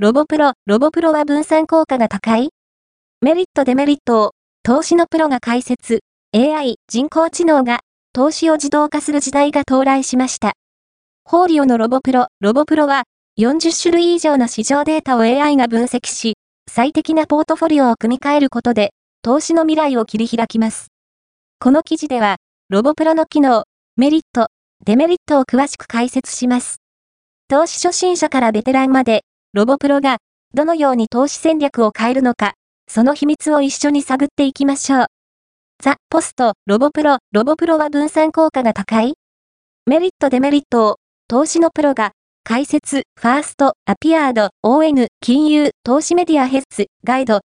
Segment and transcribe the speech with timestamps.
[0.00, 2.50] ロボプロ、ロボプロは分散効果が高い？
[3.20, 4.30] メリットデメリットを、
[4.62, 7.80] 投資のプロが解説、AI、人工知能が、
[8.12, 10.52] 投資を自動化する時代が到来しました。
[11.24, 13.06] ホーリオのロボプロ、ロボプロは、
[13.40, 16.34] 40種類以上の市場データを AI が分析し、
[16.70, 18.90] 最適なポートフォリオを組み替えることで、
[19.22, 20.92] 投資の未来を切り開きます。
[21.58, 22.36] この記事では、
[22.68, 23.64] ロボプロの機能、
[23.96, 24.46] メリット、
[24.84, 26.76] デメリットを詳しく解説します。
[27.48, 29.22] 投資初心者からベテランまで、
[29.54, 30.18] ロボプロが
[30.52, 32.52] どのように投資戦略を変えるのか、
[32.86, 35.06] その秘密を一緒に探っていきましょう。
[35.82, 39.14] ザ・ポスト、ロボプロ、ロボプロは分散効果が高い？
[39.86, 40.96] メリットデメリットを、
[41.28, 42.12] 投資のプロが、
[42.44, 47.36] 解説、ファースト、アピアード、ON、金融、投資メディアヘッズ、ガイド、